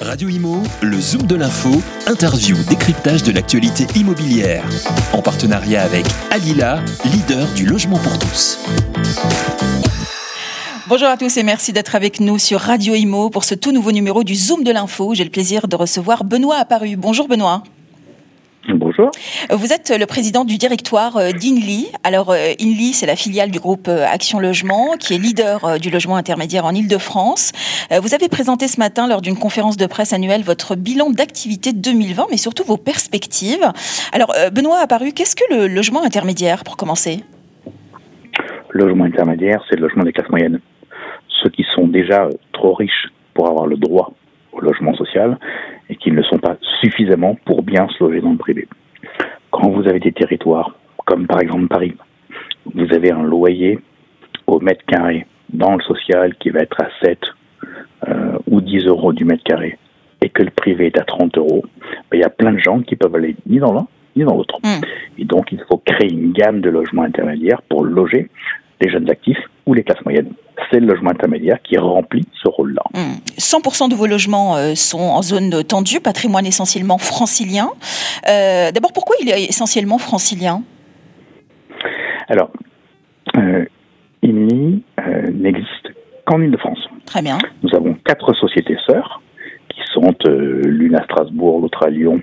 Radio 0.00 0.30
Imo, 0.30 0.62
le 0.80 0.98
Zoom 0.98 1.26
de 1.26 1.34
l'info, 1.34 1.70
interview, 2.06 2.56
décryptage 2.70 3.22
de 3.22 3.32
l'actualité 3.32 3.86
immobilière. 3.94 4.64
En 5.12 5.20
partenariat 5.20 5.82
avec 5.82 6.06
Alila, 6.30 6.82
leader 7.04 7.46
du 7.54 7.66
logement 7.66 7.98
pour 7.98 8.18
tous. 8.18 8.58
Bonjour 10.88 11.08
à 11.08 11.18
tous 11.18 11.36
et 11.36 11.42
merci 11.42 11.74
d'être 11.74 11.94
avec 11.94 12.18
nous 12.18 12.38
sur 12.38 12.60
Radio 12.60 12.94
Imo 12.94 13.28
pour 13.28 13.44
ce 13.44 13.54
tout 13.54 13.72
nouveau 13.72 13.92
numéro 13.92 14.24
du 14.24 14.34
Zoom 14.34 14.64
de 14.64 14.72
l'info. 14.72 15.12
J'ai 15.14 15.24
le 15.24 15.30
plaisir 15.30 15.68
de 15.68 15.76
recevoir 15.76 16.24
Benoît 16.24 16.56
Apparu. 16.56 16.96
Bonjour 16.96 17.28
Benoît. 17.28 17.62
Bonjour. 18.68 19.10
Vous 19.50 19.72
êtes 19.72 19.90
le 19.98 20.04
président 20.04 20.44
du 20.44 20.58
directoire 20.58 21.16
euh, 21.16 21.30
d'INLI. 21.30 21.88
Alors, 22.04 22.30
euh, 22.30 22.52
INLI, 22.60 22.92
c'est 22.92 23.06
la 23.06 23.16
filiale 23.16 23.50
du 23.50 23.58
groupe 23.58 23.88
euh, 23.88 24.04
Action 24.06 24.38
Logement, 24.38 24.96
qui 24.98 25.14
est 25.14 25.18
leader 25.18 25.78
du 25.80 25.88
logement 25.88 26.16
intermédiaire 26.16 26.66
en 26.66 26.74
Ile-de-France. 26.74 27.52
Vous 28.02 28.14
avez 28.14 28.28
présenté 28.28 28.68
ce 28.68 28.78
matin, 28.78 29.08
lors 29.08 29.22
d'une 29.22 29.36
conférence 29.36 29.76
de 29.76 29.86
presse 29.86 30.12
annuelle, 30.12 30.42
votre 30.42 30.76
bilan 30.76 31.10
d'activité 31.10 31.72
2020, 31.72 32.26
mais 32.30 32.36
surtout 32.36 32.64
vos 32.64 32.76
perspectives. 32.76 33.66
Alors, 34.12 34.32
Benoît 34.52 34.78
Apparu, 34.80 35.12
qu'est-ce 35.12 35.34
que 35.34 35.54
le 35.54 35.66
logement 35.66 36.04
intermédiaire, 36.04 36.62
pour 36.62 36.76
commencer? 36.76 37.24
Le 38.68 38.84
logement 38.84 39.04
intermédiaire, 39.04 39.64
c'est 39.68 39.76
le 39.76 39.82
logement 39.82 40.04
des 40.04 40.12
classes 40.12 40.28
moyennes. 40.28 40.60
Ceux 41.42 41.50
qui 41.50 41.64
sont 41.74 41.88
déjà 41.88 42.28
trop 42.52 42.74
riches 42.74 43.08
pour 43.34 43.48
avoir 43.48 43.66
le 43.66 43.76
droit 43.76 44.12
au 44.52 44.60
logement 44.60 44.94
social 44.94 45.38
et 45.90 45.96
qui 45.96 46.10
ne 46.10 46.16
le 46.16 46.22
sont 46.22 46.38
pas 46.38 46.56
suffisamment 46.80 47.36
pour 47.44 47.62
bien 47.62 47.86
se 47.88 48.02
loger 48.02 48.20
dans 48.20 48.30
le 48.30 48.38
privé. 48.38 48.68
Quand 49.50 49.68
vous 49.70 49.86
avez 49.88 49.98
des 49.98 50.12
territoires, 50.12 50.76
comme 51.04 51.26
par 51.26 51.40
exemple 51.40 51.66
Paris, 51.66 51.94
vous 52.74 52.92
avez 52.94 53.10
un 53.10 53.24
loyer 53.24 53.80
au 54.46 54.60
mètre 54.60 54.84
carré 54.86 55.26
dans 55.52 55.74
le 55.74 55.82
social 55.82 56.34
qui 56.36 56.50
va 56.50 56.60
être 56.60 56.80
à 56.80 56.88
7 57.02 57.18
euh, 58.08 58.38
ou 58.46 58.60
10 58.60 58.86
euros 58.86 59.12
du 59.12 59.24
mètre 59.24 59.42
carré 59.42 59.76
et 60.22 60.28
que 60.28 60.42
le 60.42 60.50
privé 60.50 60.86
est 60.86 60.98
à 60.98 61.04
30 61.04 61.36
euros, 61.38 61.64
ben, 62.10 62.18
il 62.18 62.20
y 62.20 62.24
a 62.24 62.30
plein 62.30 62.52
de 62.52 62.58
gens 62.58 62.80
qui 62.80 62.94
peuvent 62.94 63.14
aller 63.14 63.34
ni 63.46 63.58
dans 63.58 63.72
l'un 63.72 63.86
ni 64.16 64.24
dans 64.24 64.36
l'autre. 64.36 64.58
Hmm. 64.62 64.80
Et 65.18 65.24
donc 65.24 65.50
il 65.52 65.62
faut 65.68 65.78
créer 65.78 66.12
une 66.12 66.32
gamme 66.32 66.60
de 66.60 66.70
logements 66.70 67.02
intermédiaires 67.02 67.62
pour 67.62 67.84
loger 67.84 68.28
les 68.80 68.90
jeunes 68.90 69.10
actifs 69.10 69.42
ou 69.70 69.74
les 69.74 69.84
classes 69.84 70.04
moyennes 70.04 70.32
c'est 70.70 70.80
le 70.80 70.86
logement 70.86 71.10
intermédiaire 71.10 71.58
qui 71.62 71.76
remplit 71.78 72.26
ce 72.42 72.48
rôle-là. 72.48 72.82
100% 73.38 73.86
hmm. 73.86 73.88
de 73.88 73.94
vos 73.94 74.06
logements 74.06 74.56
euh, 74.56 74.74
sont 74.74 74.98
en 74.98 75.22
zone 75.22 75.64
tendue, 75.64 76.00
patrimoine 76.00 76.46
essentiellement 76.46 76.98
francilien. 76.98 77.70
Euh, 78.28 78.70
d'abord, 78.72 78.92
pourquoi 78.92 79.16
il 79.22 79.30
est 79.30 79.44
essentiellement 79.44 79.98
francilien? 79.98 80.62
Alors, 82.28 82.50
euh, 83.36 83.64
euh, 84.24 85.30
n'existe 85.32 85.88
qu'en 86.26 86.40
Ile-de-France. 86.40 86.88
Très 87.06 87.22
bien. 87.22 87.38
Nous 87.62 87.74
avons 87.74 87.94
quatre 88.04 88.32
sociétés 88.34 88.76
sœurs 88.86 89.22
qui 89.68 89.80
sont 89.94 90.14
l'une 90.26 90.94
à 90.94 91.02
Strasbourg, 91.04 91.60
l'autre 91.60 91.84
à 91.84 91.90
Lyon, 91.90 92.20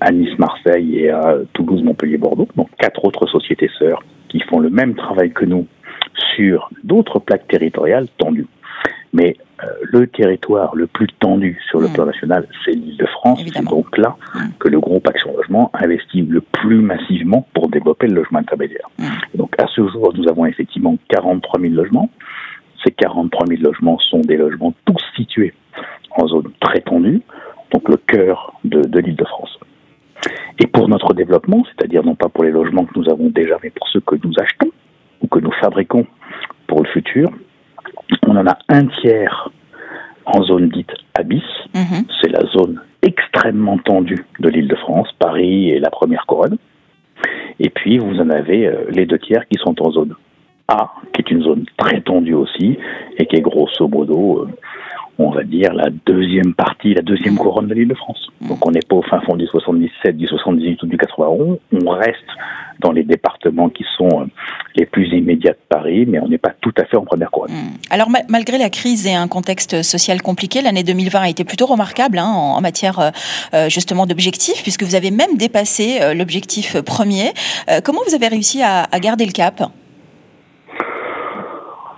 à 0.00 0.10
Nice-Marseille 0.10 1.00
et 1.00 1.10
à 1.10 1.36
Toulouse-Montpellier-Bordeaux. 1.52 2.48
Donc 2.56 2.68
quatre 2.78 3.04
autres 3.04 3.26
sociétés 3.26 3.70
sœurs 3.78 4.02
qui 4.28 4.40
font 4.40 4.58
le 4.58 4.70
même 4.70 4.94
travail 4.94 5.30
que 5.30 5.44
nous 5.44 5.66
sur 6.36 6.70
d'autres 6.84 7.18
plaques 7.18 7.48
territoriales 7.48 8.06
tendues. 8.18 8.46
Mais 9.12 9.36
euh, 9.62 9.66
le 9.82 10.06
territoire 10.06 10.74
le 10.74 10.86
plus 10.86 11.06
tendu 11.18 11.58
sur 11.70 11.80
le 11.80 11.88
mm. 11.88 11.92
plan 11.92 12.06
national, 12.06 12.46
c'est 12.64 12.72
l'île 12.72 12.96
de 12.96 13.06
France. 13.06 13.42
C'est 13.52 13.64
donc 13.64 13.96
là 13.96 14.16
mm. 14.34 14.38
que 14.58 14.68
le 14.68 14.78
groupe 14.78 15.06
Action 15.08 15.34
Logement 15.34 15.70
investit 15.74 16.22
le 16.22 16.40
plus 16.40 16.80
massivement 16.80 17.46
pour 17.54 17.68
développer 17.68 18.06
le 18.06 18.16
logement 18.16 18.40
intermédiaire. 18.40 18.88
Mm. 18.98 19.04
donc 19.36 19.54
à 19.58 19.66
ce 19.74 19.86
jour, 19.88 20.12
nous 20.14 20.28
avons 20.28 20.46
effectivement 20.46 20.96
43 21.08 21.60
000 21.60 21.74
logements. 21.74 22.10
Ces 22.84 22.92
43 22.92 23.46
000 23.46 23.62
logements 23.62 23.98
sont 23.98 24.20
des 24.20 24.36
logements 24.36 24.74
tous 24.84 25.02
situés 25.16 25.54
en 26.10 26.26
zone 26.28 26.50
très 26.60 26.80
tendue, 26.80 27.22
donc 27.72 27.88
le 27.88 27.96
cœur 27.96 28.52
de, 28.64 28.80
de 28.82 28.98
l'île 29.00 29.16
de 29.16 29.24
France. 29.24 29.58
Et 30.58 30.66
pour 30.66 30.88
notre 30.88 31.12
développement, 31.14 31.64
c'est-à-dire 31.64 32.04
non 32.04 32.14
pas 32.14 32.28
pour 32.28 32.44
les 32.44 32.50
logements 32.50 32.84
que 32.84 32.98
nous 32.98 33.08
avons 33.10 33.28
déjà, 33.28 33.56
mais 33.62 33.70
pour 33.70 33.86
ceux 33.88 34.00
que 34.00 34.16
nous 34.22 34.32
achetons, 34.38 34.70
ou 35.20 35.26
que 35.26 35.38
nous 35.40 35.52
fabriquons 35.60 36.06
pour 36.66 36.82
le 36.82 36.88
futur, 36.90 37.30
on 38.26 38.36
en 38.36 38.46
a 38.46 38.58
un 38.68 38.86
tiers 38.86 39.50
en 40.24 40.42
zone 40.42 40.68
dite 40.68 40.92
abyss. 41.14 41.42
Mhm. 41.74 42.04
C'est 42.20 42.30
la 42.30 42.44
zone 42.50 42.80
extrêmement 43.02 43.78
tendue 43.78 44.24
de 44.40 44.48
l'île 44.48 44.68
de 44.68 44.76
France, 44.76 45.08
Paris 45.18 45.70
et 45.70 45.78
la 45.78 45.90
première 45.90 46.26
couronne. 46.26 46.58
Et 47.60 47.70
puis 47.70 47.98
vous 47.98 48.20
en 48.20 48.30
avez 48.30 48.66
euh, 48.66 48.84
les 48.90 49.06
deux 49.06 49.18
tiers 49.18 49.46
qui 49.48 49.58
sont 49.58 49.80
en 49.82 49.90
zone 49.90 50.14
A, 50.68 50.92
qui 51.12 51.22
est 51.22 51.30
une 51.30 51.42
zone 51.42 51.64
très 51.76 52.00
tendue 52.00 52.34
aussi, 52.34 52.78
et 53.18 53.26
qui 53.26 53.36
est 53.36 53.40
grosso 53.40 53.88
modo, 53.88 54.42
euh, 54.42 54.48
on 55.18 55.30
va 55.30 55.44
dire, 55.44 55.72
la 55.72 55.88
deuxième 56.06 56.54
partie, 56.54 56.94
la 56.94 57.02
deuxième 57.02 57.36
couronne 57.36 57.68
de 57.68 57.74
l'île 57.74 57.88
de 57.88 57.94
France. 57.94 58.28
Donc 58.42 58.66
on 58.66 58.70
n'est 58.70 58.82
pas 58.86 58.96
au 58.96 59.02
fin 59.02 59.20
fond 59.20 59.36
du 59.36 59.46
77, 59.46 60.16
du 60.16 60.26
78 60.26 60.82
ou 60.82 60.86
du 60.86 60.98
91, 60.98 61.58
on 61.72 61.90
reste 61.90 62.26
dans 62.80 62.92
les 62.92 63.04
départements 63.04 63.70
qui 63.70 63.84
sont 63.96 64.20
euh, 64.20 64.24
les 64.74 64.84
plus 64.84 65.06
immédiats 65.08 65.52
de 65.52 65.58
Paris, 65.70 66.04
mais 66.06 66.20
on 66.20 66.28
n'est 66.28 66.38
pas 66.38 66.52
tout 66.60 66.72
à 66.76 66.84
fait 66.84 66.98
en 66.98 67.04
première 67.04 67.30
couronne. 67.30 67.50
Hmm. 67.50 67.76
Alors 67.88 68.08
malgré 68.28 68.58
la 68.58 68.68
crise 68.68 69.06
et 69.06 69.14
un 69.14 69.28
contexte 69.28 69.82
social 69.82 70.20
compliqué, 70.20 70.60
l'année 70.60 70.82
2020 70.82 71.20
a 71.20 71.28
été 71.30 71.44
plutôt 71.44 71.66
remarquable 71.66 72.18
hein, 72.18 72.26
en, 72.26 72.60
matière 72.60 72.98
euh, 72.98 73.10
euh, 73.54 73.68
justement 73.70 74.04
d'objectifs, 74.06 74.62
puisque 74.62 74.82
vous 74.82 74.94
avez 74.94 75.10
même 75.10 75.36
dépassé 75.38 76.14
l'objectif 76.14 76.80
premier. 76.82 77.32
comment 77.84 78.00
vous 78.06 78.14
avez 78.14 78.28
réussi 78.28 78.62
à, 78.62 78.86
garder 79.00 79.24
le 79.24 79.32
cap? 79.32 79.62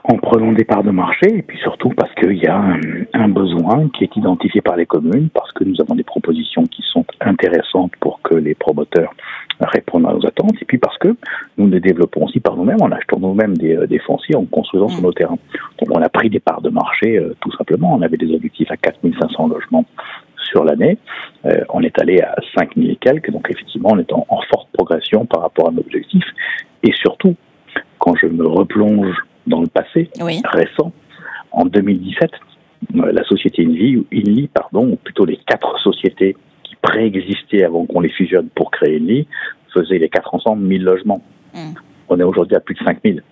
En 0.08 0.16
prenant 0.16 0.52
des 0.52 0.64
parts 0.64 0.82
de 0.82 0.90
marché 0.90 1.26
et 1.38 1.42
puis 1.42 1.58
surtout 1.58 1.90
parce 1.90 2.12
qu'il 2.14 2.38
y 2.38 2.46
a 2.46 2.56
un, 2.56 2.80
un, 3.12 3.28
besoin 3.28 3.88
qui 3.90 4.04
est 4.04 4.16
identifié 4.16 4.62
par 4.62 4.76
les 4.76 4.86
communes, 4.86 5.28
parce 5.28 5.52
que 5.52 5.64
nous 5.64 5.78
avons 5.80 5.94
des 5.94 6.02
propositions 6.02 6.64
qui 6.64 6.82
sont 6.82 7.04
intéressantes 7.20 7.92
pour 8.00 8.20
que 8.22 8.34
les 8.34 8.54
promoteurs 8.54 9.12
répondre 9.60 10.08
à 10.08 10.14
nos 10.14 10.24
attentes, 10.26 10.54
et 10.60 10.64
puis 10.64 10.78
parce 10.78 10.96
que 10.98 11.08
nous 11.58 11.68
les 11.68 11.80
développons 11.80 12.24
aussi 12.24 12.40
par 12.40 12.56
nous-mêmes, 12.56 12.80
en 12.80 12.90
achetant 12.90 13.18
nous-mêmes 13.18 13.56
des, 13.56 13.76
euh, 13.76 13.86
des, 13.86 13.98
fonciers, 13.98 14.36
en 14.36 14.44
construisant 14.44 14.88
sur 14.88 15.02
nos 15.02 15.12
terrains. 15.12 15.38
Donc 15.78 15.90
on 15.90 16.00
a 16.00 16.08
pris 16.08 16.30
des 16.30 16.40
parts 16.40 16.62
de 16.62 16.70
marché 16.70 17.18
euh, 17.18 17.34
tout 17.40 17.52
simplement, 17.52 17.94
on 17.94 18.02
avait 18.02 18.16
des 18.16 18.32
objectifs 18.34 18.70
à 18.70 18.76
4500 18.76 19.48
logements 19.48 19.84
sur 20.36 20.64
l'année, 20.64 20.96
euh, 21.44 21.60
on 21.70 21.82
est 21.82 22.00
allé 22.00 22.20
à 22.20 22.34
5000 22.56 22.90
et 22.90 22.96
quelques, 22.96 23.30
donc 23.30 23.50
effectivement 23.50 23.90
on 23.92 23.98
est 23.98 24.12
en, 24.12 24.24
forte 24.50 24.68
progression 24.72 25.26
par 25.26 25.42
rapport 25.42 25.68
à 25.68 25.72
nos 25.72 25.80
objectifs, 25.80 26.24
et 26.82 26.92
surtout, 26.92 27.34
quand 27.98 28.14
je 28.16 28.26
me 28.26 28.46
replonge 28.46 29.14
dans 29.48 29.60
le 29.60 29.66
passé 29.66 30.10
récent, 30.20 30.92
en 31.52 31.64
2017, 31.64 32.30
la 32.94 33.24
société 33.24 33.64
Invi, 33.64 34.04
Inli, 34.12 34.48
pardon, 34.48 34.90
ou 34.92 34.96
plutôt 34.96 35.24
les 35.24 35.38
quatre 35.46 35.78
sociétés 35.80 36.36
préexistaient 36.82 37.64
avant 37.64 37.86
qu'on 37.86 38.00
les 38.00 38.10
fusionne 38.10 38.48
pour 38.54 38.70
créer 38.70 38.98
lit, 38.98 39.26
faisaient 39.74 39.98
les 39.98 40.08
quatre 40.08 40.34
ensemble 40.34 40.62
1000 40.62 40.82
logements. 40.82 41.22
Hmm. 41.54 41.72
On 42.08 42.20
est 42.20 42.24
aujourd'hui 42.24 42.56
à 42.56 42.60
plus 42.60 42.74
de 42.74 42.84
5000. 42.84 43.22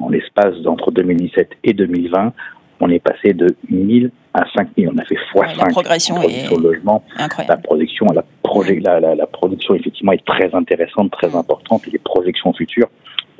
En 0.00 0.10
l'espace 0.10 0.56
d'entre 0.62 0.90
2017 0.90 1.50
et 1.64 1.72
2020, 1.72 2.32
on 2.80 2.90
est 2.90 3.00
passé 3.00 3.32
de 3.32 3.56
1000 3.70 4.10
à 4.34 4.44
5000. 4.56 4.90
On 4.92 4.98
a 4.98 5.04
fait 5.04 5.16
x5 5.16 5.56
la 5.56 5.66
progression 5.66 6.22
est 6.22 6.50
logement. 6.50 7.02
La 7.48 7.56
production, 7.56 8.06
la, 8.14 9.00
la, 9.00 9.14
la, 9.14 9.26
production 9.26 9.74
effectivement 9.74 10.12
est 10.12 10.24
très 10.24 10.54
intéressante, 10.54 11.10
très 11.10 11.34
importante. 11.34 11.86
Et 11.88 11.90
les 11.90 11.98
projections 11.98 12.52
futures, 12.52 12.88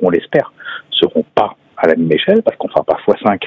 on 0.01 0.09
l'espère, 0.09 0.51
seront 0.91 1.25
pas 1.35 1.55
à 1.79 1.87
la 1.87 1.95
même 1.95 2.11
échelle 2.11 2.41
parce 2.43 2.57
qu'on 2.57 2.67
fera 2.67 2.83
pas 2.83 2.97
x5 3.07 3.39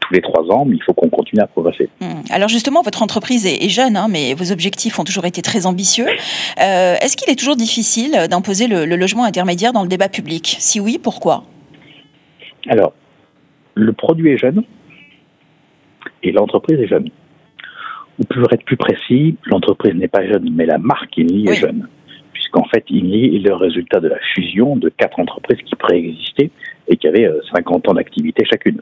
tous 0.00 0.14
les 0.14 0.20
trois 0.20 0.44
ans, 0.50 0.64
mais 0.64 0.76
il 0.76 0.82
faut 0.82 0.92
qu'on 0.92 1.08
continue 1.08 1.40
à 1.40 1.46
progresser. 1.46 1.88
Hmm. 2.00 2.22
Alors 2.30 2.48
justement, 2.48 2.82
votre 2.82 3.02
entreprise 3.02 3.46
est, 3.46 3.68
jeune, 3.68 3.96
hein, 3.96 4.08
mais 4.10 4.34
vos 4.34 4.52
objectifs 4.52 4.98
ont 4.98 5.04
toujours 5.04 5.26
été 5.26 5.42
très 5.42 5.66
ambitieux. 5.66 6.06
Euh, 6.08 6.96
est-ce 7.00 7.16
qu'il 7.16 7.32
est 7.32 7.38
toujours 7.38 7.56
difficile 7.56 8.26
d'imposer 8.28 8.66
le, 8.66 8.84
logement 8.84 9.24
intermédiaire 9.24 9.72
dans 9.72 9.82
le 9.82 9.88
débat 9.88 10.08
public? 10.08 10.56
Si 10.58 10.80
oui, 10.80 10.98
pourquoi? 11.02 11.44
Alors, 12.68 12.92
le 13.74 13.92
produit 13.92 14.30
est 14.30 14.38
jeune 14.38 14.64
et 16.22 16.32
l'entreprise 16.32 16.78
est 16.80 16.88
jeune. 16.88 17.08
Ou 18.18 18.24
pour 18.24 18.52
être 18.52 18.64
plus 18.64 18.76
précis, 18.76 19.36
l'entreprise 19.46 19.94
n'est 19.94 20.08
pas 20.08 20.26
jeune, 20.26 20.50
mais 20.52 20.66
la 20.66 20.78
marque 20.78 21.16
INLI 21.16 21.48
est 21.48 21.54
jeune. 21.54 21.88
Puisqu'en 22.32 22.64
fait, 22.64 22.84
INLI 22.90 23.36
est 23.36 23.48
le 23.48 23.54
résultat 23.54 24.00
de 24.00 24.08
la 24.08 24.18
fusion 24.34 24.76
de 24.76 24.88
quatre 24.90 25.18
entreprises 25.18 25.58
qui 25.64 25.74
préexistaient 25.76 26.50
et 26.92 26.96
qui 26.96 27.08
avaient 27.08 27.28
50 27.54 27.86
euh, 27.86 27.90
ans 27.90 27.94
d'activité 27.94 28.44
chacune. 28.44 28.80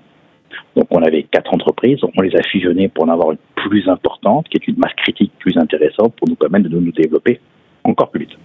Donc 0.77 0.87
on 0.91 1.03
avait 1.03 1.23
quatre 1.23 1.55
entreprises, 1.55 1.99
on 2.17 2.21
les 2.21 2.35
a 2.37 2.43
fusionnées 2.43 2.89
pour 2.89 3.05
en 3.05 3.09
avoir 3.09 3.31
une 3.31 3.39
plus 3.55 3.89
importante, 3.89 4.49
qui 4.49 4.57
est 4.57 4.69
une 4.69 4.79
masse 4.79 4.95
critique 4.95 5.33
plus 5.39 5.57
intéressante 5.57 6.15
pour 6.17 6.29
nous 6.29 6.35
permettre 6.35 6.69
de 6.69 6.79
nous 6.79 6.93
développer 6.93 7.41
encore 7.85 8.11
plus 8.11 8.21
vite. 8.21 8.37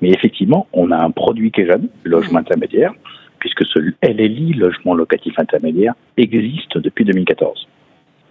Mais 0.00 0.10
effectivement, 0.10 0.66
on 0.72 0.90
a 0.90 1.02
un 1.02 1.10
produit 1.10 1.50
qui 1.50 1.62
est 1.62 1.66
jeune, 1.66 1.88
logement 2.04 2.38
intermédiaire, 2.38 2.92
puisque 3.38 3.64
ce 3.64 3.78
LLI, 4.02 4.52
logement 4.52 4.94
locatif 4.94 5.38
intermédiaire, 5.38 5.94
existe 6.16 6.76
depuis 6.76 7.04
2014. 7.04 7.66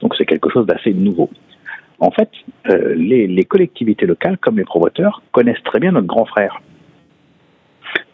Donc 0.01 0.15
c'est 0.17 0.25
quelque 0.25 0.49
chose 0.49 0.67
d'assez 0.67 0.93
nouveau. 0.93 1.29
En 1.99 2.11
fait, 2.11 2.29
euh, 2.69 2.93
les, 2.95 3.27
les, 3.27 3.43
collectivités 3.43 4.05
locales, 4.05 4.37
comme 4.37 4.57
les 4.57 4.63
promoteurs, 4.63 5.21
connaissent 5.31 5.63
très 5.65 5.79
bien 5.79 5.91
notre 5.91 6.07
grand 6.07 6.25
frère. 6.25 6.61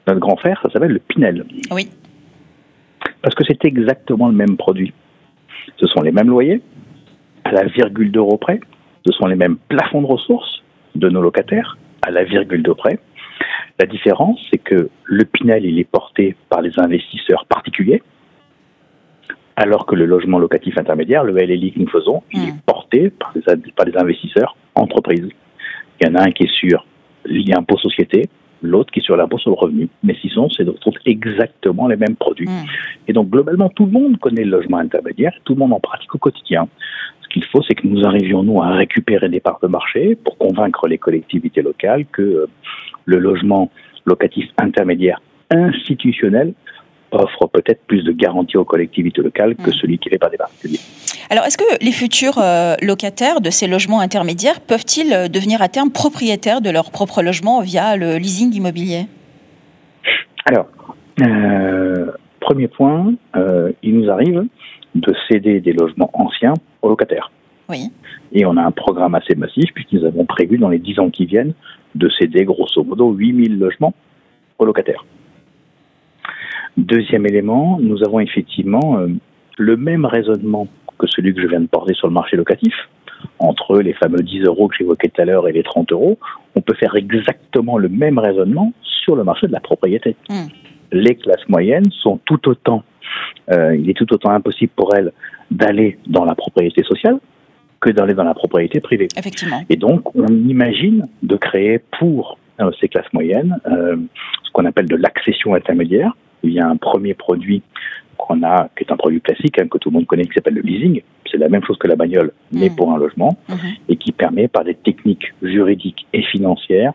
Notre 0.07 0.19
grand 0.19 0.37
frère, 0.37 0.59
ça 0.63 0.69
s'appelle 0.71 0.93
le 0.93 0.99
Pinel. 0.99 1.45
Oui. 1.71 1.89
Parce 3.25 3.33
que 3.33 3.43
c'est 3.43 3.65
exactement 3.65 4.27
le 4.27 4.35
même 4.35 4.55
produit. 4.55 4.93
Ce 5.77 5.87
sont 5.87 6.01
les 6.01 6.11
mêmes 6.11 6.29
loyers, 6.29 6.61
à 7.43 7.53
la 7.53 7.63
virgule 7.63 8.11
d'euro 8.11 8.37
près, 8.37 8.59
Ce 9.03 9.11
sont 9.13 9.25
les 9.25 9.35
mêmes 9.35 9.57
plafonds 9.67 10.03
de 10.03 10.05
ressources 10.05 10.61
de 10.93 11.09
nos 11.09 11.23
locataires, 11.23 11.75
à 12.03 12.11
la 12.11 12.23
virgule 12.23 12.61
de 12.61 12.71
près. 12.71 12.99
La 13.79 13.87
différence, 13.87 14.39
c'est 14.51 14.59
que 14.59 14.91
le 15.05 15.25
Pinel, 15.25 15.65
il 15.65 15.79
est 15.79 15.89
porté 15.89 16.35
par 16.49 16.61
les 16.61 16.77
investisseurs 16.77 17.47
particuliers, 17.47 18.03
alors 19.55 19.87
que 19.87 19.95
le 19.95 20.05
logement 20.05 20.37
locatif 20.37 20.77
intermédiaire, 20.77 21.23
le 21.23 21.33
LLI 21.35 21.71
que 21.71 21.79
nous 21.79 21.89
faisons, 21.89 22.21
il 22.31 22.49
est 22.49 22.51
hmm. 22.51 22.61
porté 22.67 23.09
par 23.09 23.33
les, 23.33 23.41
par 23.71 23.87
les 23.87 23.97
investisseurs 23.97 24.55
entreprises. 24.75 25.29
Il 25.99 26.07
y 26.07 26.11
en 26.11 26.13
a 26.13 26.25
un 26.27 26.31
qui 26.31 26.43
est 26.43 26.55
sur 26.59 26.85
l'impôt 27.25 27.79
société, 27.79 28.29
l'autre 28.61 28.91
qui 28.91 28.99
est 28.99 29.03
sur 29.03 29.17
l'impôt 29.17 29.37
sur 29.37 29.51
le 29.51 29.57
revenu. 29.57 29.89
Mais 30.03 30.15
sinon, 30.21 30.49
c'est 30.49 30.65
exactement 31.05 31.87
les 31.87 31.95
mêmes 31.95 32.15
produits. 32.15 32.47
Hmm. 32.47 32.65
Et 33.07 33.13
donc, 33.13 33.29
globalement, 33.29 33.69
tout 33.69 33.85
le 33.85 33.91
monde 33.91 34.17
connaît 34.19 34.43
le 34.43 34.51
logement 34.51 34.77
intermédiaire, 34.77 35.33
tout 35.43 35.53
le 35.53 35.59
monde 35.59 35.73
en 35.73 35.79
pratique 35.79 36.13
au 36.15 36.17
quotidien. 36.17 36.67
Ce 37.21 37.27
qu'il 37.29 37.43
faut, 37.45 37.61
c'est 37.63 37.75
que 37.75 37.87
nous 37.87 38.05
arrivions, 38.05 38.43
nous, 38.43 38.61
à 38.61 38.71
récupérer 38.71 39.29
des 39.29 39.39
parts 39.39 39.59
de 39.61 39.67
marché 39.67 40.15
pour 40.15 40.37
convaincre 40.37 40.87
les 40.87 40.97
collectivités 40.97 41.61
locales 41.61 42.05
que 42.11 42.21
euh, 42.21 42.47
le 43.05 43.19
logement 43.19 43.71
locatif 44.05 44.47
intermédiaire 44.57 45.21
institutionnel 45.49 46.53
offre 47.11 47.47
peut-être 47.47 47.81
plus 47.85 48.03
de 48.03 48.11
garanties 48.11 48.57
aux 48.57 48.65
collectivités 48.65 49.21
locales 49.21 49.55
que 49.55 49.69
hmm. 49.69 49.73
celui 49.73 49.97
qui 49.99 50.09
est 50.09 50.11
fait 50.11 50.17
par 50.17 50.29
des 50.29 50.37
particuliers. 50.37 50.79
Alors, 51.29 51.45
est-ce 51.45 51.57
que 51.57 51.83
les 51.83 51.91
futurs 51.91 52.37
euh, 52.37 52.75
locataires 52.81 53.41
de 53.41 53.49
ces 53.49 53.67
logements 53.67 53.99
intermédiaires 53.99 54.61
peuvent-ils 54.61 55.11
euh, 55.11 55.27
devenir 55.27 55.61
à 55.61 55.69
terme 55.69 55.89
propriétaires 55.91 56.61
de 56.61 56.69
leur 56.69 56.91
propre 56.91 57.23
logement 57.23 57.61
via 57.61 57.95
le 57.95 58.17
leasing 58.17 58.53
immobilier? 58.53 59.07
Alors, 60.45 60.67
euh, 61.23 62.11
premier 62.39 62.67
point, 62.67 63.13
il 63.81 63.97
nous 63.97 64.11
arrive 64.11 64.45
de 64.93 65.13
céder 65.27 65.59
des 65.59 65.73
logements 65.73 66.11
anciens 66.13 66.53
aux 66.83 66.89
locataires. 66.89 67.31
Oui. 67.69 67.91
Et 68.31 68.45
on 68.45 68.55
a 68.57 68.61
un 68.61 68.71
programme 68.71 69.15
assez 69.15 69.33
massif, 69.33 69.65
puisque 69.73 69.93
nous 69.93 70.05
avons 70.05 70.25
prévu 70.25 70.59
dans 70.59 70.69
les 70.69 70.77
10 70.77 70.99
ans 70.99 71.09
qui 71.09 71.25
viennent 71.25 71.53
de 71.95 72.09
céder 72.19 72.45
grosso 72.45 72.83
modo 72.83 73.11
8000 73.11 73.57
logements 73.57 73.93
aux 74.59 74.65
locataires. 74.65 75.03
Deuxième 76.77 77.25
élément, 77.25 77.79
nous 77.81 78.03
avons 78.03 78.19
effectivement 78.19 78.99
le 79.57 79.77
même 79.77 80.05
raisonnement 80.05 80.67
que 81.05 81.11
celui 81.11 81.33
que 81.33 81.41
je 81.41 81.47
viens 81.47 81.61
de 81.61 81.67
porter 81.67 81.93
sur 81.93 82.07
le 82.07 82.13
marché 82.13 82.37
locatif, 82.37 82.73
entre 83.39 83.79
les 83.79 83.93
fameux 83.93 84.21
10 84.21 84.41
euros 84.43 84.67
que 84.67 84.75
j'évoquais 84.77 85.09
tout 85.09 85.21
à 85.21 85.25
l'heure 85.25 85.47
et 85.47 85.51
les 85.51 85.63
30 85.63 85.91
euros, 85.91 86.17
on 86.55 86.61
peut 86.61 86.75
faire 86.75 86.95
exactement 86.95 87.77
le 87.77 87.89
même 87.89 88.19
raisonnement 88.19 88.73
sur 88.81 89.15
le 89.15 89.23
marché 89.23 89.47
de 89.47 89.51
la 89.51 89.59
propriété. 89.59 90.15
Hmm. 90.29 90.47
Les 90.91 91.15
classes 91.15 91.47
moyennes 91.47 91.89
sont 91.91 92.19
tout 92.25 92.47
autant, 92.47 92.83
euh, 93.51 93.75
il 93.75 93.89
est 93.89 93.93
tout 93.93 94.11
autant 94.13 94.31
impossible 94.31 94.71
pour 94.75 94.95
elles 94.95 95.11
d'aller 95.51 95.97
dans 96.07 96.25
la 96.25 96.35
propriété 96.35 96.83
sociale 96.83 97.19
que 97.79 97.89
d'aller 97.89 98.13
dans 98.13 98.23
la 98.23 98.33
propriété 98.33 98.79
privée. 98.79 99.07
Effectivement. 99.17 99.63
Et 99.69 99.75
donc, 99.75 100.15
on 100.15 100.27
imagine 100.27 101.05
de 101.21 101.35
créer 101.35 101.79
pour 101.99 102.39
euh, 102.59 102.71
ces 102.79 102.87
classes 102.87 103.11
moyennes 103.13 103.59
euh, 103.67 103.97
ce 104.43 104.51
qu'on 104.51 104.65
appelle 104.65 104.87
de 104.87 104.95
l'accession 104.95 105.53
intermédiaire. 105.53 106.15
Il 106.43 106.51
y 106.51 106.59
a 106.59 106.67
un 106.67 106.77
premier 106.77 107.13
produit 107.13 107.61
qu'on 108.17 108.43
a, 108.43 108.69
qui 108.77 108.83
est 108.83 108.91
un 108.91 108.97
produit 108.97 109.21
classique, 109.21 109.59
hein, 109.59 109.67
que 109.67 109.77
tout 109.77 109.89
le 109.89 109.95
monde 109.95 110.05
connaît, 110.05 110.25
qui 110.25 110.33
s'appelle 110.33 110.55
le 110.55 110.61
leasing. 110.61 111.01
C'est 111.31 111.37
la 111.37 111.49
même 111.49 111.63
chose 111.63 111.77
que 111.77 111.87
la 111.87 111.95
bagnole, 111.95 112.31
mais 112.51 112.69
mmh. 112.69 112.75
pour 112.75 112.91
un 112.91 112.97
logement, 112.97 113.37
mmh. 113.49 113.53
et 113.89 113.95
qui 113.97 114.11
permet, 114.11 114.47
par 114.47 114.63
des 114.63 114.75
techniques 114.75 115.33
juridiques 115.41 116.05
et 116.13 116.21
financières, 116.23 116.93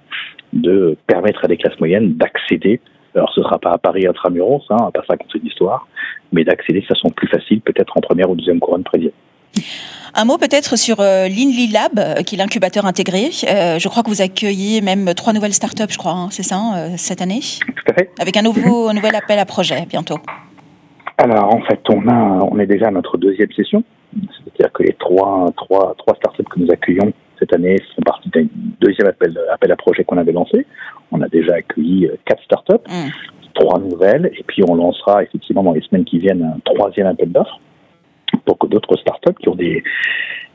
de 0.52 0.96
permettre 1.06 1.44
à 1.44 1.48
des 1.48 1.56
classes 1.56 1.78
moyennes 1.78 2.14
d'accéder. 2.14 2.80
Alors, 3.14 3.30
ce 3.34 3.40
ne 3.40 3.44
sera 3.44 3.58
pas 3.58 3.72
à 3.72 3.78
Paris 3.78 4.06
intramuros, 4.06 4.64
hein, 4.70 4.90
pas 4.94 5.00
ça 5.00 5.06
raconter 5.10 5.40
l'histoire, 5.42 5.88
mais 6.32 6.44
d'accéder 6.44 6.80
de 6.80 6.86
façon 6.86 7.10
plus 7.10 7.28
facile, 7.28 7.60
peut-être 7.60 7.96
en 7.96 8.00
première 8.00 8.30
ou 8.30 8.36
deuxième 8.36 8.60
couronne 8.60 8.84
prévisionnelle. 8.84 9.14
Un 10.14 10.24
mot 10.24 10.38
peut-être 10.38 10.76
sur 10.76 11.00
euh, 11.00 11.28
Lab, 11.28 11.98
euh, 11.98 12.22
qui 12.22 12.34
est 12.34 12.38
l'incubateur 12.38 12.84
intégré. 12.84 13.30
Euh, 13.48 13.78
je 13.78 13.88
crois 13.88 14.02
que 14.02 14.08
vous 14.08 14.22
accueillez 14.22 14.80
même 14.80 15.14
trois 15.14 15.32
nouvelles 15.32 15.54
startups, 15.54 15.84
je 15.88 15.98
crois, 15.98 16.12
hein, 16.12 16.28
c'est 16.30 16.42
ça, 16.42 16.88
cette 16.96 17.22
année? 17.22 17.40
Tout 17.40 17.92
à 17.92 17.94
fait. 17.94 18.10
Avec 18.18 18.36
un, 18.36 18.42
nouveau, 18.42 18.88
un 18.88 18.94
nouvel 18.94 19.14
appel 19.14 19.38
à 19.38 19.44
projet 19.44 19.86
bientôt. 19.88 20.18
Alors 21.22 21.54
en 21.54 21.60
fait, 21.60 21.80
on 21.90 22.08
a, 22.08 22.38
on 22.50 22.58
est 22.58 22.66
déjà 22.66 22.88
à 22.88 22.90
notre 22.90 23.18
deuxième 23.18 23.52
session, 23.52 23.84
c'est-à-dire 24.14 24.72
que 24.72 24.82
les 24.84 24.94
trois, 24.94 25.52
trois, 25.54 25.94
trois 25.98 26.14
startups 26.16 26.44
que 26.44 26.60
nous 26.60 26.70
accueillons 26.70 27.12
cette 27.38 27.54
année 27.54 27.76
font 27.94 28.02
partie 28.02 28.30
d'un 28.30 28.46
deuxième 28.80 29.08
appel, 29.08 29.38
appel 29.52 29.70
à 29.70 29.76
projet 29.76 30.04
qu'on 30.04 30.16
avait 30.16 30.32
lancé. 30.32 30.66
On 31.10 31.20
a 31.20 31.28
déjà 31.28 31.54
accueilli 31.54 32.06
euh, 32.06 32.16
quatre 32.24 32.42
startups, 32.42 32.88
mmh. 32.88 33.08
trois 33.54 33.78
nouvelles, 33.78 34.30
et 34.38 34.42
puis 34.46 34.62
on 34.66 34.74
lancera 34.74 35.22
effectivement 35.22 35.62
dans 35.62 35.72
les 35.72 35.82
semaines 35.82 36.04
qui 36.04 36.18
viennent 36.18 36.42
un 36.42 36.58
troisième 36.64 37.06
appel 37.06 37.30
d'offres 37.32 37.60
pour 38.50 38.58
que 38.58 38.66
d'autres 38.66 38.96
startups 38.96 39.38
qui 39.40 39.48
ont 39.48 39.54
des, 39.54 39.84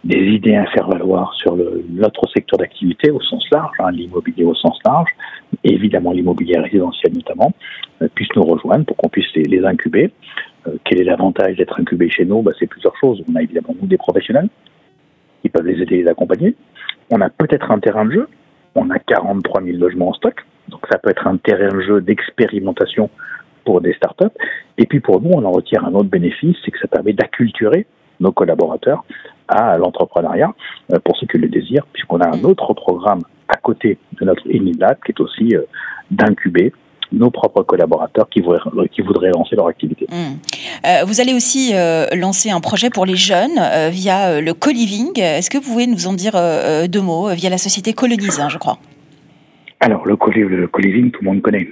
idées 0.04 0.58
à 0.58 0.66
faire 0.66 0.90
valoir 0.90 1.34
sur 1.36 1.56
notre 1.56 2.28
secteur 2.36 2.60
d'activité 2.60 3.10
au 3.10 3.22
sens 3.22 3.46
large, 3.52 3.78
hein, 3.80 3.90
l'immobilier 3.92 4.44
au 4.44 4.54
sens 4.54 4.78
large, 4.86 5.10
évidemment 5.64 6.12
l'immobilier 6.12 6.60
résidentiel 6.60 7.14
notamment, 7.14 7.54
euh, 8.02 8.10
puissent 8.14 8.36
nous 8.36 8.44
rejoindre 8.44 8.86
pour 8.86 8.98
qu'on 8.98 9.08
puisse 9.08 9.34
les, 9.34 9.44
les 9.44 9.64
incuber. 9.64 10.12
Euh, 10.68 10.76
quel 10.84 11.00
est 11.00 11.06
l'avantage 11.06 11.56
d'être 11.56 11.80
incubé 11.80 12.10
chez 12.10 12.26
nous? 12.26 12.42
Bah, 12.42 12.52
C'est 12.60 12.68
plusieurs 12.68 12.98
choses. 12.98 13.24
On 13.32 13.36
a 13.38 13.42
évidemment 13.42 13.74
nous 13.82 13.88
des 13.88 13.98
professionnels 13.98 14.50
qui 15.42 15.48
peuvent 15.48 15.66
les 15.66 15.82
aider 15.82 15.96
et 15.96 16.04
les 16.04 16.10
accompagner. 16.10 16.54
On 17.12 17.22
a 17.22 17.30
peut-être 17.30 17.72
un 17.72 17.80
terrain 17.80 18.04
de 18.04 18.12
jeu. 18.12 18.28
On 18.76 18.90
a 18.90 19.00
43 19.00 19.64
000 19.64 19.78
logements 19.78 20.10
en 20.10 20.14
stock. 20.14 20.36
Donc 20.68 20.86
ça 20.92 20.98
peut 20.98 21.12
être 21.12 21.26
un 21.28 21.38
terrain 21.38 21.74
de 21.74 21.82
jeu 21.82 22.02
d'expérimentation 22.02 23.10
pour 23.66 23.82
des 23.82 23.94
startups. 23.94 24.36
Et 24.78 24.86
puis 24.86 25.00
pour 25.00 25.22
nous, 25.22 25.32
on 25.34 25.44
en 25.44 25.52
retire 25.52 25.84
un 25.84 25.94
autre 25.94 26.10
bénéfice, 26.10 26.56
c'est 26.64 26.72
que 26.72 26.80
ça 26.80 26.88
permet 26.88 27.14
d'acculturer 27.14 27.86
nos 28.20 28.32
collaborateurs 28.32 29.04
à 29.48 29.78
l'entrepreneuriat 29.78 30.54
euh, 30.94 31.00
pour 31.04 31.18
ceux 31.18 31.28
qui 31.28 31.38
le 31.38 31.48
désirent, 31.48 31.86
puisqu'on 31.94 32.20
a 32.20 32.28
un 32.28 32.38
mm. 32.38 32.46
autre 32.46 32.74
programme 32.74 33.20
à 33.48 33.58
côté 33.58 33.98
de 34.20 34.26
notre 34.26 34.48
INILAB 34.50 34.98
qui 35.06 35.12
est 35.12 35.20
aussi 35.20 35.56
euh, 35.56 35.62
d'incuber 36.12 36.74
nos 37.12 37.30
propres 37.30 37.62
collaborateurs 37.62 38.28
qui 38.30 38.42
voudraient, 38.42 38.90
qui 38.90 39.02
voudraient 39.02 39.30
lancer 39.30 39.56
leur 39.56 39.68
activité. 39.68 40.08
Mm. 40.10 40.16
Euh, 40.88 41.06
vous 41.06 41.22
allez 41.22 41.34
aussi 41.34 41.74
lancer 42.14 42.50
un 42.50 42.60
projet 42.60 42.90
pour 42.90 43.06
les 43.06 43.16
jeunes 43.16 43.60
via 43.90 44.42
le 44.42 44.54
co-living. 44.54 45.20
Est-ce 45.20 45.50
que 45.50 45.58
vous 45.58 45.72
pouvez 45.72 45.88
nous 45.88 46.08
en 46.08 46.14
dire 46.14 46.34
deux 46.90 47.02
mots 47.02 47.30
via 47.30 47.50
la 47.50 47.58
société 47.58 47.94
Colonise, 47.94 48.40
hein, 48.40 48.50
je 48.50 48.58
crois? 48.58 48.78
Alors, 49.80 50.06
le 50.06 50.16
co-living, 50.16 51.12
tout 51.12 51.24
le 51.24 51.30
monde 51.30 51.42
connaît. 51.42 51.68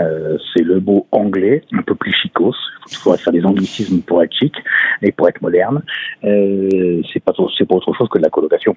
Euh, 0.00 0.38
c'est 0.54 0.62
le 0.62 0.80
mot 0.80 1.06
anglais, 1.12 1.62
un 1.72 1.82
peu 1.82 1.94
plus 1.94 2.12
chicos. 2.12 2.56
Il 2.88 2.96
faut 2.96 3.10
toujours 3.10 3.16
faire 3.20 3.32
des 3.32 3.44
anglicismes 3.44 4.00
pour 4.02 4.22
être 4.22 4.32
chic 4.32 4.54
et 5.02 5.12
pour 5.12 5.28
être 5.28 5.40
moderne. 5.42 5.82
Euh, 6.24 7.02
c'est 7.12 7.22
pas 7.22 7.32
c'est 7.56 7.66
pas 7.66 7.74
autre 7.74 7.92
chose 7.92 8.08
que 8.08 8.18
de 8.18 8.24
la 8.24 8.30
colocation. 8.30 8.76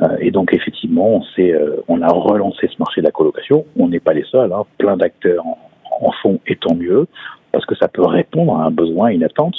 Euh, 0.00 0.16
et 0.20 0.30
donc 0.30 0.52
effectivement, 0.54 1.16
on, 1.16 1.22
on 1.88 2.02
a 2.02 2.08
relancé 2.08 2.68
ce 2.68 2.78
marché 2.78 3.00
de 3.00 3.06
la 3.06 3.12
colocation. 3.12 3.64
On 3.78 3.88
n'est 3.88 4.00
pas 4.00 4.12
les 4.12 4.24
seuls, 4.24 4.52
hein. 4.52 4.64
plein 4.78 4.96
d'acteurs 4.96 5.46
en, 5.46 5.58
en 6.00 6.12
font 6.22 6.40
et 6.46 6.56
tant 6.56 6.74
mieux 6.74 7.06
parce 7.52 7.66
que 7.66 7.74
ça 7.76 7.86
peut 7.86 8.04
répondre 8.04 8.56
à 8.56 8.64
un 8.64 8.70
besoin, 8.70 9.08
une 9.08 9.24
attente 9.24 9.54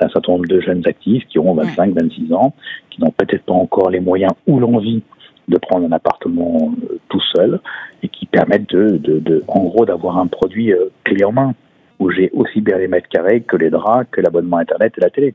d'un 0.00 0.08
certain 0.08 0.32
nombre 0.32 0.46
de 0.46 0.60
jeunes 0.60 0.82
actifs 0.84 1.24
qui 1.28 1.38
ont 1.38 1.54
25, 1.54 1.94
26 1.94 2.32
ans, 2.32 2.52
qui 2.90 3.00
n'ont 3.00 3.12
peut-être 3.12 3.44
pas 3.44 3.54
encore 3.54 3.90
les 3.90 4.00
moyens 4.00 4.32
ou 4.46 4.58
l'envie 4.58 5.02
de 5.48 5.56
prendre 5.58 5.86
un 5.86 5.92
appartement 5.92 6.72
tout 7.16 7.22
seul 7.34 7.60
et 8.02 8.08
qui 8.08 8.26
permettent 8.26 8.68
de, 8.70 8.98
de, 8.98 9.18
de 9.18 9.44
en 9.48 9.64
gros, 9.64 9.86
d'avoir 9.86 10.18
un 10.18 10.26
produit 10.26 10.72
euh, 10.72 10.86
clé 11.04 11.24
en 11.24 11.32
main 11.32 11.54
où 11.98 12.10
j'ai 12.10 12.30
aussi 12.34 12.60
bien 12.60 12.76
les 12.76 12.88
mètres 12.88 13.08
carrés 13.08 13.40
que 13.40 13.56
les 13.56 13.70
draps, 13.70 14.06
que 14.10 14.20
l'abonnement 14.20 14.58
internet 14.58 14.92
et 14.98 15.00
la 15.00 15.08
télé. 15.08 15.34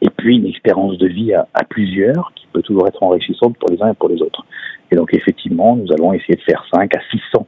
Et 0.00 0.10
puis 0.10 0.36
une 0.36 0.46
expérience 0.46 0.98
de 0.98 1.06
vie 1.06 1.32
à, 1.32 1.46
plusieurs 1.68 2.32
qui 2.34 2.48
peut 2.52 2.62
toujours 2.62 2.88
être 2.88 3.00
enrichissante 3.04 3.56
pour 3.56 3.70
les 3.70 3.80
uns 3.80 3.92
et 3.92 3.94
pour 3.94 4.08
les 4.08 4.20
autres. 4.20 4.44
Et 4.90 4.96
donc 4.96 5.14
effectivement, 5.14 5.76
nous 5.76 5.92
allons 5.92 6.12
essayer 6.12 6.34
de 6.34 6.40
faire 6.40 6.64
5 6.74 6.92
à 6.96 7.00
600 7.12 7.46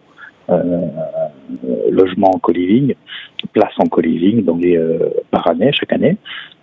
euh, 0.50 0.86
logements 1.90 2.30
en 2.32 2.38
co-living, 2.38 2.94
places 3.52 3.74
en 3.78 3.88
co-living 3.88 4.44
les, 4.60 4.76
euh, 4.76 5.10
par 5.30 5.48
année, 5.48 5.70
chaque 5.72 5.92
année, 5.92 6.16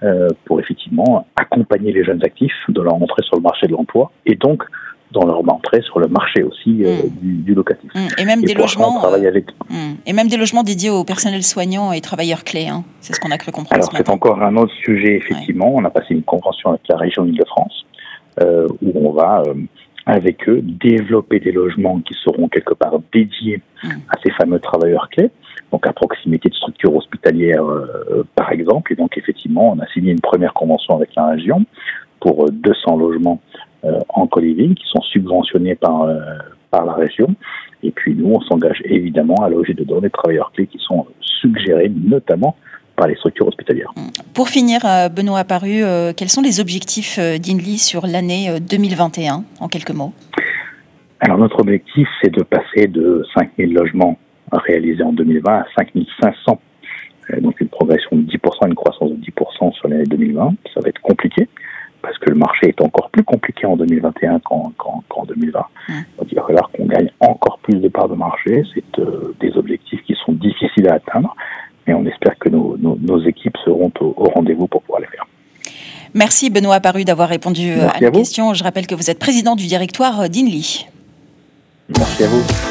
euh, 0.03 0.27
pour 0.45 0.59
effectivement 0.59 1.25
accompagner 1.35 1.91
les 1.91 2.03
jeunes 2.03 2.23
actifs 2.23 2.53
dans 2.69 2.83
leur 2.83 2.95
entrée 2.95 3.23
sur 3.23 3.35
le 3.35 3.41
marché 3.41 3.67
de 3.67 3.73
l'emploi 3.73 4.11
et 4.25 4.35
donc 4.35 4.63
dans 5.11 5.25
leur 5.25 5.39
entrée 5.49 5.81
sur 5.81 5.99
le 5.99 6.07
marché 6.07 6.43
aussi 6.43 6.83
euh, 6.83 7.03
mm. 7.03 7.43
du, 7.43 7.53
locatif. 7.53 7.91
Mm. 7.93 8.07
Et 8.17 8.25
même 8.25 8.41
des 8.41 8.53
logements. 8.53 9.05
Euh, 9.05 9.27
avec... 9.27 9.45
Mm. 9.69 9.93
Et 10.05 10.13
même 10.13 10.27
des 10.27 10.37
logements 10.37 10.63
dédiés 10.63 10.89
au 10.89 11.03
personnel 11.03 11.43
soignant 11.43 11.91
et 11.91 12.01
travailleurs 12.01 12.43
clés. 12.43 12.67
Hein. 12.67 12.83
C'est 12.99 13.13
ce 13.13 13.19
qu'on 13.19 13.31
a 13.31 13.37
cru 13.37 13.51
comprendre. 13.51 13.83
Alors 13.83 13.91
c'est 13.95 14.09
encore 14.09 14.41
un 14.41 14.55
autre 14.55 14.73
sujet 14.83 15.15
effectivement. 15.15 15.73
On 15.75 15.83
a 15.85 15.89
passé 15.89 16.13
une 16.13 16.23
convention 16.23 16.69
avec 16.69 16.81
la 16.89 16.97
région 16.97 17.25
Île-de-France 17.25 17.85
euh, 18.41 18.67
où 18.81 19.07
on 19.07 19.11
va 19.11 19.43
avec 20.05 20.49
eux 20.49 20.61
développer 20.63 21.39
des 21.39 21.51
logements 21.51 21.99
qui 21.99 22.15
seront 22.23 22.47
quelque 22.47 22.73
part 22.73 22.95
dédiés 23.13 23.61
à 23.83 24.17
ces 24.23 24.31
fameux 24.31 24.59
travailleurs 24.59 25.09
clés. 25.09 25.29
Donc 25.71 25.85
à 25.87 25.93
proximité 25.93 26.49
de 26.49 26.55
structures 26.55 26.95
hospitalières, 26.95 27.63
par 28.35 28.51
exemple. 28.51 28.91
Et 28.91 28.95
donc 28.95 29.17
effectivement, 29.17 29.71
on 29.71 29.79
a 29.79 29.87
signé 29.87 30.11
une 30.11 30.19
première 30.19 30.53
convention 30.53 30.95
avec 30.95 31.11
la 31.15 31.27
région 31.27 31.65
pour 32.19 32.49
200 32.51 32.97
logements 32.97 33.39
en 33.83 34.27
co 34.27 34.39
qui 34.39 34.83
sont 34.85 35.01
subventionnés 35.01 35.75
par, 35.75 36.03
euh, 36.03 36.19
par 36.69 36.85
la 36.85 36.93
région. 36.93 37.27
Et 37.83 37.91
puis 37.91 38.13
nous, 38.15 38.33
on 38.33 38.41
s'engage 38.41 38.81
évidemment 38.85 39.35
à 39.43 39.49
loger 39.49 39.73
dedans 39.73 39.99
des 39.99 40.09
travailleurs 40.09 40.51
clés 40.53 40.67
qui 40.67 40.77
sont 40.79 41.05
suggérés 41.19 41.89
notamment 41.89 42.55
par 42.95 43.07
les 43.07 43.15
structures 43.15 43.47
hospitalières. 43.47 43.91
Pour 44.33 44.49
finir, 44.49 44.81
Benoît 45.15 45.43
Paru, 45.43 45.81
quels 46.15 46.29
sont 46.29 46.41
les 46.41 46.59
objectifs 46.59 47.17
d'INLI 47.17 47.79
sur 47.79 48.05
l'année 48.05 48.59
2021, 48.59 49.43
en 49.59 49.67
quelques 49.67 49.91
mots? 49.91 50.13
Alors 51.19 51.39
notre 51.39 51.59
objectif, 51.59 52.07
c'est 52.21 52.31
de 52.31 52.43
passer 52.43 52.87
de 52.87 53.25
5000 53.33 53.73
logements 53.73 54.19
réalisés 54.51 55.03
en 55.03 55.13
2020 55.13 55.51
à 55.51 55.65
5500 55.75 56.59
donc 57.39 57.61
une 57.61 57.69
progression 57.69 58.17
de 58.17 58.23
10%, 58.23 58.67
une 58.67 58.75
croissance 58.75 59.11
de 59.11 59.15
10% 59.15 59.73
sur 59.73 59.87
l'année 59.87 60.03
2020. 60.05 60.53
Ça 60.73 60.81
va 60.81 60.89
être 60.89 61.01
compliqué 61.01 61.47
parce 62.01 62.17
que 62.17 62.29
le 62.29 62.35
marché 62.35 62.69
est 62.69 62.81
encore 62.81 63.09
plus 63.09 63.23
compliqué 63.23 63.65
en 63.65 63.77
2021 63.77 64.39
qu'en, 64.39 64.71
2020. 65.27 65.59
Donc 66.17 66.27
il 66.31 66.35
va 66.35 66.43
falloir 66.43 66.69
qu'on 66.71 66.85
gagne 66.85 67.09
encore 67.19 67.59
plus 67.59 67.79
de 67.79 67.87
parts 67.87 68.09
de 68.09 68.15
marché. 68.15 68.63
C'est 68.73 68.99
euh, 68.99 69.35
des 69.39 69.55
objectifs 69.57 70.01
qui 70.03 70.15
sont 70.25 70.33
difficiles 70.33 70.87
à 70.89 70.95
atteindre, 70.95 71.35
mais 71.87 71.93
on 71.93 72.05
espère 72.05 72.37
que 72.39 72.49
nos, 72.49 73.19
équipes 73.25 73.57
seront 73.63 73.91
au, 73.99 74.13
rendez-vous 74.35 74.67
pour 74.67 74.81
pouvoir 74.81 75.01
les 75.01 75.07
faire. 75.07 75.25
Merci 76.13 76.49
Benoît 76.49 76.79
Paru 76.79 77.05
d'avoir 77.05 77.29
répondu 77.29 77.71
euh, 77.71 77.87
à 77.87 77.99
la 77.99 78.11
question. 78.11 78.53
Je 78.53 78.63
rappelle 78.63 78.87
que 78.87 78.95
vous 78.95 79.09
êtes 79.09 79.19
président 79.19 79.55
du 79.55 79.67
directoire 79.67 80.27
d'INLI. 80.27 80.87
Merci 81.97 82.23
à 82.23 82.27
vous. 82.27 82.70